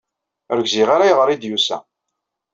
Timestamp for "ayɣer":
1.07-1.29